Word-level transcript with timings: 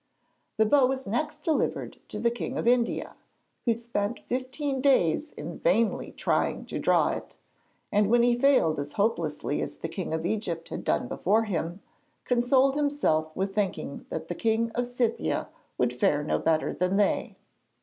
The 0.57 0.65
bow 0.65 0.87
was 0.87 1.05
next 1.05 1.43
delivered 1.43 1.99
to 2.09 2.19
the 2.19 2.31
King 2.31 2.57
of 2.57 2.65
India, 2.67 3.13
who 3.65 3.73
spent 3.75 4.21
fifteen 4.25 4.81
days 4.81 5.31
in 5.33 5.59
vainly 5.59 6.11
trying 6.11 6.65
to 6.65 6.79
draw 6.79 7.09
it, 7.09 7.37
and 7.91 8.09
when 8.09 8.23
he 8.23 8.35
failed 8.35 8.79
as 8.79 8.93
hopelessly 8.93 9.61
as 9.61 9.77
the 9.77 9.87
King 9.87 10.11
of 10.11 10.25
Egypt 10.25 10.69
had 10.69 10.83
done 10.83 11.07
before 11.07 11.43
him, 11.43 11.81
consoled 12.25 12.73
himself 12.75 13.29
with 13.35 13.53
thinking 13.53 14.07
that 14.09 14.27
the 14.27 14.33
King 14.33 14.71
of 14.71 14.87
Scythia 14.87 15.49
would 15.77 15.93
fare 15.93 16.23
no 16.23 16.39
better 16.39 16.73
than 16.73 16.97
they. 16.97 17.35